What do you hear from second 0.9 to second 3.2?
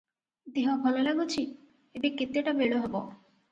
ଲାଗୁଚି! ଏବେ କେତେଟା ବେଳ ହବ?